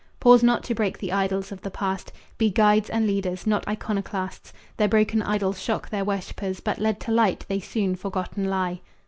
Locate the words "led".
6.79-6.99